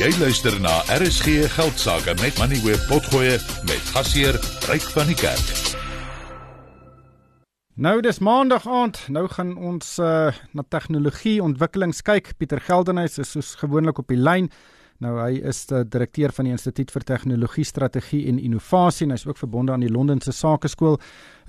[0.00, 3.34] Jy luister na RSG Geldsaake met Money Web Potgoe
[3.68, 5.50] met gasheer Ryk van die Kerk.
[7.76, 9.02] Nou dis maandag aand.
[9.12, 12.32] Nou gaan ons uh, na tegnologie ontwikkelings kyk.
[12.40, 14.48] Pieter Geldenhuys is soos gewoonlik op die lyn.
[15.00, 19.24] Nou hy is die direkteur van die Instituut vir Tegnologie Strategie en Innovasie en hy's
[19.24, 20.98] ook verbonde aan die Londense Sakeskool.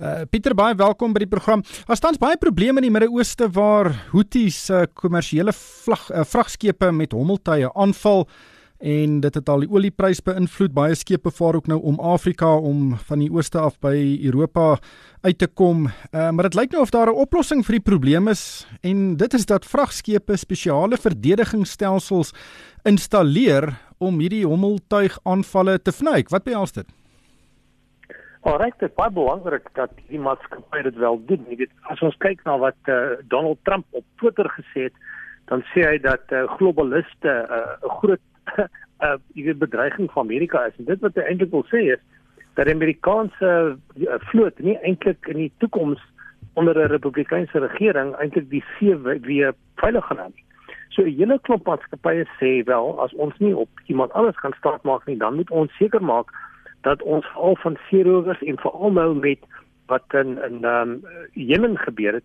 [0.00, 1.60] Uh, Pieter baie welkom by die program.
[1.84, 7.12] Daar staan baie probleme in die Midde-Ooste waar Houthis uh, kommersiële vlag uh, vragskepe met
[7.12, 8.24] hommeltuie aanval
[8.82, 10.74] en dit het al die oliepryse beïnvloed.
[10.74, 13.94] Baie skepe vaar ook nou om Afrika om van die ooste af by
[14.26, 14.76] Europa
[15.22, 15.86] uit te kom.
[15.86, 19.34] Uh, maar dit lyk nou of daar 'n oplossing vir die probleem is en dit
[19.34, 22.34] is dat vragskepe spesiale verdedigingsstelsels
[22.82, 26.28] installeer om hierdie hommeltuig aanvalle te vnuik.
[26.28, 26.86] Wat behels dit?
[28.42, 31.44] Alright, dit is baie belangrik dat die maatskappy dit wel doen.
[31.48, 34.94] Jy weet, as ons kyk na wat uh, Donald Trump op Twitter gesê het,
[35.46, 38.20] dan sê hy dat uh, globaliste 'n uh, groot
[39.06, 42.02] uh jy weet bedreiging vir Amerika is en dit wat hy eintlik wil sê is
[42.54, 46.00] dat die Amerikaanse uh, vloot nie eintlik in die toekoms
[46.54, 50.44] onder 'n republikeinse regering eintlik die see weer veilig gaan hou nie.
[50.92, 54.82] So 'n hele klomp maatskappye sê wel as ons nie op iemand anders kan staat
[54.82, 56.28] maak nie, dan moet ons seker maak
[56.82, 59.38] dat ons al van seerowers en veral nou met
[59.86, 62.24] wat in in ehm um, Jemen gebeur het,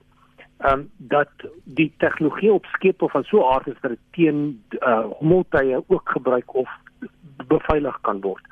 [0.57, 1.29] ehm um, dat
[1.63, 6.09] die tegnologie op skepe van so 'n aard is dat dit teen uh hommeltuie ook
[6.09, 6.69] gebruik of
[7.47, 8.43] beveilig kan word.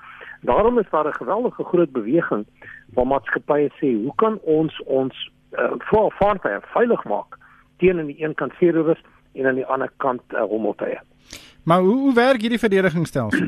[0.42, 2.46] Daarom is daar 'n geweldige groot beweging
[2.94, 5.72] waar maatskappye sê, "Hoe kan ons ons uh
[6.20, 7.38] vaartuie veilig maak
[7.78, 9.02] teen aan die een kant seerowers
[9.34, 11.00] en aan die ander kant uh, hommeltuie?"
[11.64, 13.48] Maar hoe hoe werk hierdie verdedigingsstelsel?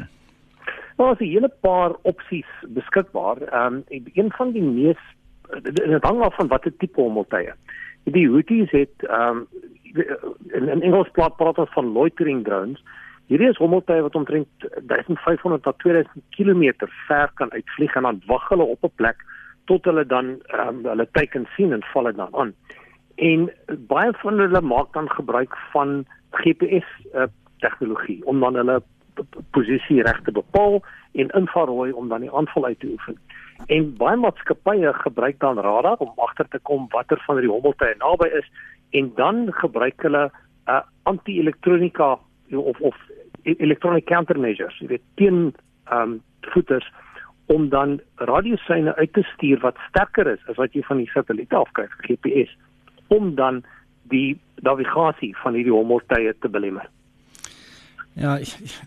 [0.98, 3.42] Daar is 'n hele paar opsies beskikbaar.
[3.42, 4.98] Ehm um, een van die mees
[5.64, 7.54] dit hang af van watter tipe hommeltuie
[8.03, 9.48] die Houthis het ehm um,
[10.53, 12.84] in, in Engels praat praat ons van loitering drones.
[13.28, 18.50] Hierdie is hommeltuie wat omtrent 1500 tot 2000 km ver kan uitvlieg en dan wag
[18.50, 19.23] hulle op 'n plek
[19.66, 22.54] tot hulle dan um, hulle teiken sien en val dit dan aan.
[23.16, 23.49] En
[23.88, 27.23] baie van hulle maak dan gebruik van GPS uh,
[27.60, 28.82] tegnologie om dan hulle
[29.52, 33.17] posisie reg te bepaal en infrarooi om dan die aanval uit te oefen.
[33.66, 38.30] En baie maatskappye gebruik dan radar om agter te kom watter van die hommeltuie naby
[38.40, 38.48] is
[38.90, 42.20] en dan gebruik hulle 'n uh, anti-elektronika
[42.52, 42.96] of of
[43.44, 45.54] electronic countermeasures, weet teen
[45.86, 46.92] ehm um, voeters
[47.46, 51.54] om dan radiosyne uit te stuur wat sterker is as wat jy van die satelliet
[51.54, 52.52] af kry, GPS,
[53.08, 53.64] om dan
[54.12, 56.90] die navigasie van hierdie hommeltuie te belemmer.
[58.17, 58.38] Ja,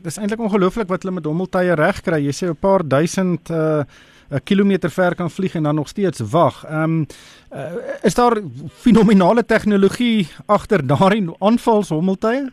[0.02, 2.18] dis eintlik ongelooflik wat hulle met hommeltuie reg kry.
[2.24, 3.84] Jy sê 'n paar duisend uh
[4.30, 6.64] 'n kilometer ver kan vlieg en dan nog steeds wag.
[6.64, 7.06] Ehm um,
[7.52, 8.36] uh, is daar
[8.68, 12.50] fenominale tegnologie agter daardie aanvalshommeltuie?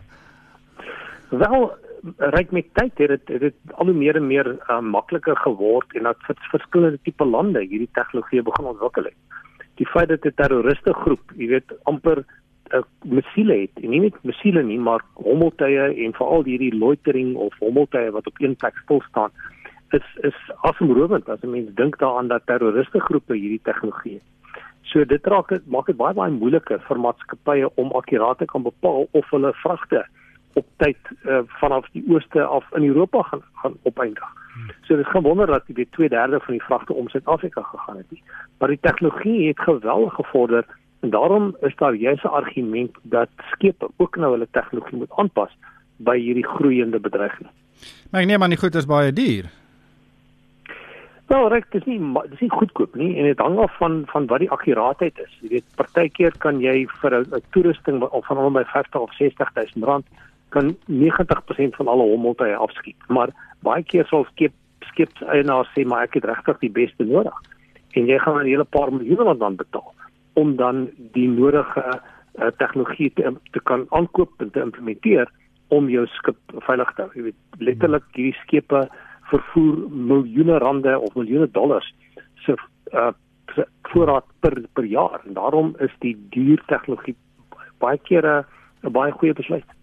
[1.29, 1.71] Wel,
[2.17, 6.03] ryk met tyd het dit het al hoe meer en meer uh, makliker geword en
[6.03, 9.17] dat vir verskillende tipe lande hierdie tegnologie begin ontwikkel het.
[9.75, 13.99] Die feit dat 'n terroriste groep, jy weet, amper 'n uh, missiele het, en nie
[13.99, 18.77] net missiele nie, maar hommeltuie en veral hierdie loitering of hommeltuie wat op een plek
[18.83, 19.31] stil staan
[19.89, 24.27] is is asemrowend as 'n mens dink daaraan dat terroriste groepe hierdie tegnologie het.
[24.81, 28.63] So dit raak dit maak dit baie baie moeiliker vir maatskappye om akkuraat te kan
[28.63, 30.05] bepaal of hulle vragte
[30.53, 34.29] op tyd uh, vanaf die ooste af in Europa gaan gaan opeindig.
[34.81, 38.23] So dit gaan wonder dat die 2/3 van die vragte om Suid-Afrika gegaan het nie.
[38.57, 40.65] Maar die tegnologie het geweldig gevorder
[40.99, 45.57] en daarom is daar juis 'n argument dat skepe ook nou hulle tegnologie moet aanpas
[45.97, 47.49] by hierdie groeiende bedreiging.
[48.11, 49.45] Maar ek neem aan die goed is baie duur.
[51.27, 54.27] Wel, reg, dit is nie dis nie goedkoop nie en dit hang af van van
[54.31, 55.33] wat die akkuraatheid is.
[55.41, 59.51] Jy weet, partykeer kan jy vir 'n toerusting of van hom by 50 of 60
[59.55, 60.05] 000 rand
[60.55, 62.95] kan 90% van alle hommeltuie afskiet.
[63.07, 64.53] Maar baie keer sal skep
[64.87, 67.35] skep eienaar sê maar ek het regtig die beste nodig.
[67.91, 69.93] En jy gaan 'n hele paar miljoen rand dan betaal
[70.33, 71.83] om dan die nodige
[72.39, 75.27] uh, tegnologie te, te kan aankoop en te implementeer
[75.67, 77.11] om jou skip veilig te hou.
[77.15, 78.87] Jy weet, letterlik hierdie skepe
[79.31, 81.87] vervoer miljoene rande of miljoene dollars
[82.45, 82.55] se
[82.93, 83.11] uh,
[83.91, 87.15] voorraad per per jaar en daarom is die duur tegnologie
[87.79, 88.45] baie kere
[88.83, 89.76] 'n baie goeie besluit.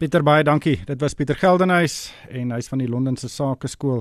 [0.00, 0.78] Pieter baie dankie.
[0.88, 3.98] Dit was Pieter Geldenhuys en hy's van die Londense Sakeskool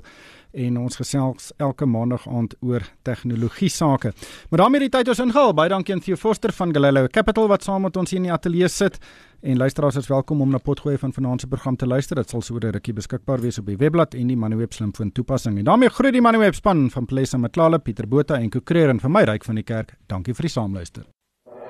[0.55, 4.13] en ons gesels elke maandag aand oor tegnologie sake.
[4.47, 5.51] Maar daarmee die tyd ons ingehaal.
[5.57, 8.31] Baie dankie aan Theo Forster van Galileo Capital wat saam met ons hier in die
[8.31, 8.95] ateljee sit.
[9.43, 12.15] En luisteraars is welkom om na potgooi van vanaand se program te luister.
[12.15, 15.59] Dit sal sodoende rukkie beskikbaar wees op die webblad en die Manweb slimfoon toepassing.
[15.59, 19.17] En daarmee groet die Manweb span van Plesa Matlala, Pieter Botha en Kokreer en vir
[19.19, 19.97] my ryk van die kerk.
[20.07, 21.09] Dankie vir die saamluister.